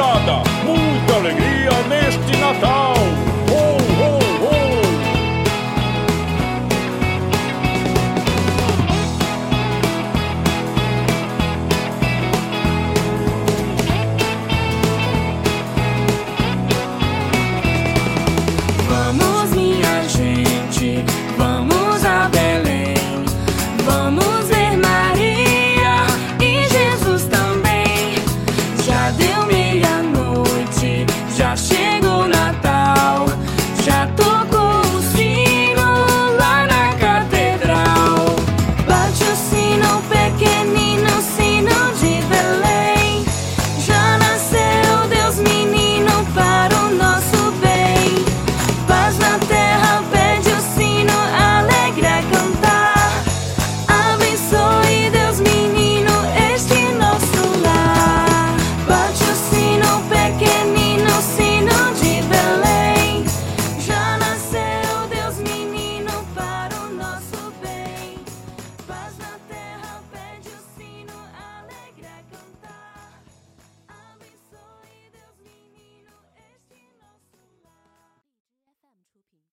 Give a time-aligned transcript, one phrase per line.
[0.00, 0.49] nada